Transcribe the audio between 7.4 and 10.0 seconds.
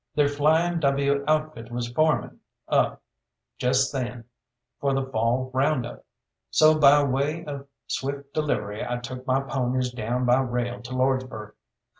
of swift delivery I took my ponies